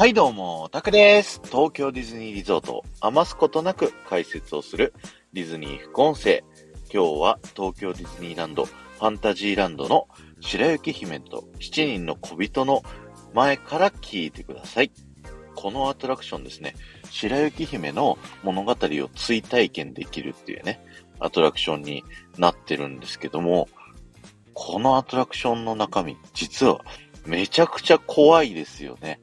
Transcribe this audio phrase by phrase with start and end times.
[0.00, 1.42] はいどうも、タクです。
[1.44, 4.94] 東京ディズニーリゾートを余すことなく解説をする
[5.34, 6.42] ディズニー副音声。
[6.90, 10.08] 今日は東京ディズニーランドファンタジーランドの
[10.40, 12.82] 白雪姫と7人の小人の
[13.34, 14.90] 前から聞いてください。
[15.54, 16.76] このアトラクションですね、
[17.10, 20.82] 白雪姫の物語を追体験できるっていうね、
[21.18, 22.04] アトラクションに
[22.38, 23.68] なってるんですけども、
[24.54, 26.80] このアトラクションの中身、実は
[27.26, 29.20] めちゃくちゃ怖いですよね。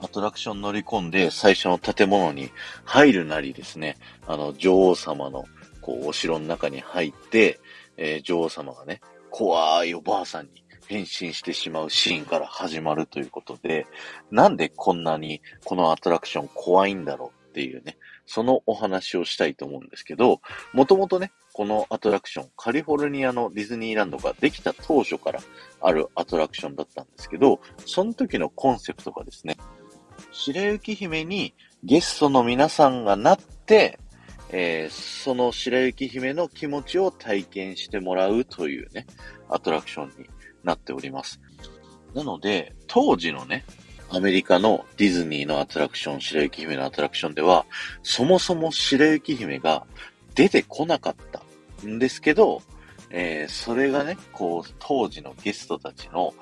[0.00, 2.50] アトラクション乗り込んで最初の建物に
[2.84, 5.44] 入るなりですね、あの、女王様の、
[5.80, 7.60] こう、お城の中に入って、
[7.96, 13.86] えー、女王様がね、怖いおばあさんに変身してしまうシーンから始まるということで、
[14.30, 20.40] なんでこんなにこのアトラクション怖いんだろうっていうね、そのお話をしたいと思うんですけど、
[20.72, 25.40] もともとね、このアトラクション、カリフォルニアのディズニーランドができた当初から
[25.80, 29.56] あるアトラクションだったんですけど、その時のコンセプトがですね、
[30.32, 33.98] 白雪姫にゲストの皆さんがなって、
[34.50, 39.06] えー、その白雪姫の気持ちを体験してもらうというね、
[39.48, 40.28] アトラクションに
[40.64, 41.40] なっております。
[42.14, 43.64] なので、当時のね、
[44.10, 47.66] アメリカのディズニーのアトラクション、白雪姫のアトラクションでは、
[48.02, 49.86] そもそも白雪姫が
[50.34, 51.42] 出てこなかった
[51.86, 52.62] んですけど、
[53.10, 56.34] えー、それがね、こう、当時のゲストたちの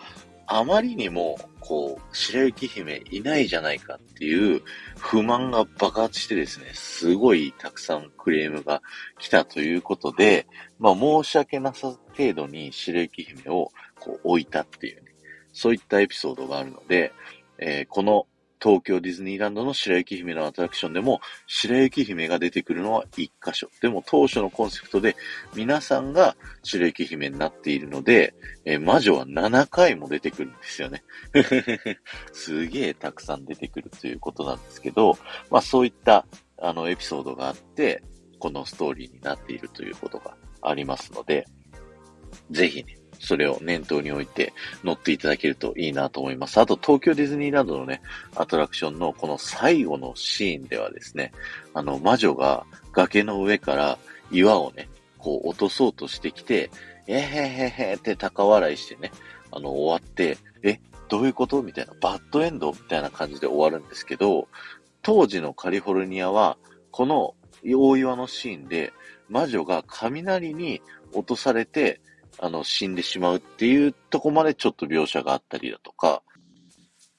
[0.47, 4.63] あまりにも、こう、白雪姫いないじゃないかっていう
[4.99, 8.83] 不満が爆発してですね、すごいたくさんクレームが
[9.19, 10.47] 来たということで、
[10.79, 15.15] まあ申し訳なさ程度に白雪姫をこう置いたっていうね、
[15.53, 17.13] そういったエピソードがあるので、
[17.59, 18.27] えー、この
[18.63, 23.69] 東京ディズニーランドの白雪姫のアトラクションでも、白雪姫が出てくるのは1箇所。
[23.81, 25.17] でも当初のコンセプトで、
[25.55, 31.05] 皆さんが白雪姫になっているので、えー、魔女は7回も出てくるんですよね。
[32.33, 35.17] すげえたくさん出てくるということなんですけど、
[35.51, 36.27] まあそういった、
[36.59, 38.03] あの、エピソードがあって、
[38.39, 41.47] このストーリーになっているということがありますので、
[42.51, 44.53] ぜひね、それを念頭に置いて
[44.85, 46.59] 乗っていただけるといいなと思います。
[46.59, 48.03] あと、東京ディズニーランドのね、
[48.35, 51.33] アトラクションのこの最後のシーンではですね、
[51.75, 53.99] あの、魔女が崖の上から
[54.31, 54.89] 岩をね、
[55.19, 56.71] こう落とそうとしてきて、
[57.07, 59.13] えへへへって高笑いしてね、
[59.51, 61.63] あの、終わって、え、どういうこと？
[61.63, 64.49] みたいな、バッドエンドみたいな感じで終わるんですけど、
[65.03, 66.57] 当時のカリフォルニアは、
[66.91, 67.35] この
[67.65, 68.93] 大岩のシーンで、
[69.29, 70.81] 魔女が雷に
[71.13, 72.01] 落とされて、
[72.39, 76.23] あの、死んでしまうっていうとこまでちょっと描写があったりだとか、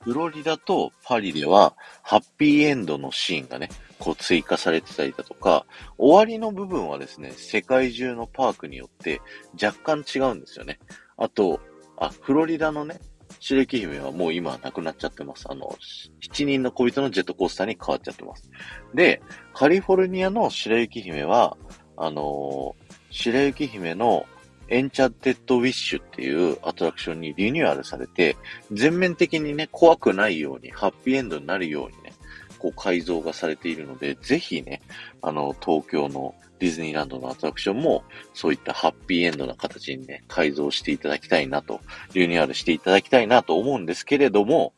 [0.01, 3.69] フロリダとパリでは、ハッピーエンドのシーンがね、
[3.99, 5.65] こう追加されてたりだとか、
[5.97, 9.21] 終わりの部分はですね、世界中のパークによって
[9.61, 10.79] 若干違うんですよね。
[11.17, 11.59] あと、
[11.97, 12.99] あ、フロリダのね、
[13.39, 15.45] 白雪姫はもう今なくなっちゃってます。
[15.49, 15.75] あの、
[16.21, 18.49] 7人の小人のジェットコースターに変わっちゃってます。
[18.93, 19.21] で、
[19.53, 21.57] カリフォルニアの白雪姫は、
[21.97, 24.25] あのー、白雪姫の
[24.69, 28.35] エンチャンテッドウィッシュっていうアトラクションにリニューアルされて、
[28.71, 32.13] 全面的にね、怖くないように、ハッピーエンドになるようにね、
[32.59, 34.81] こう改造がされているので、ぜひね、
[35.21, 41.79] あの、東京のディズニーランドのアトラクションも、そういったハッピーエンドな形にね、改造していただきたいなと、
[42.13, 44.73] リニューアルしていただきたいなと思うんですけれども、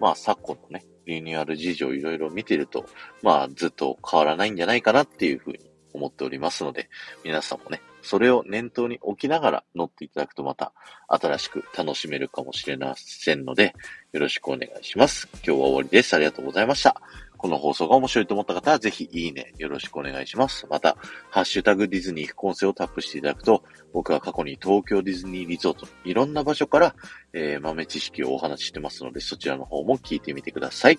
[0.00, 2.86] まあ、昨今のね、リニューアル事情いろいろ見てると、
[3.22, 5.58] まあ、ずっと変わらないんじゃないかなっていうふうに
[5.92, 6.88] 思っておりますので、
[7.24, 10.72] 皆さんもね、それを念頭に置きながら乗っていただくとまた
[11.08, 13.74] 新しく楽しめるかもしれませんので、
[14.12, 15.28] よろしくお願いします。
[15.32, 16.14] 今日は終わりです。
[16.14, 17.00] ありがとうございました。
[17.44, 20.66] この放送が面白いと思った方は、ぜひいいね、よろしくお願いします。
[20.70, 20.96] また、
[21.30, 23.62] ハッシュタグディズニー副音声をタップしていただくと、
[23.92, 26.94] 僕は過去に東京ディズニーリゾート、いろんな場所から、
[27.34, 30.98] えー、豆知識をお話ししてますので、そちらの方も聞いてみてください。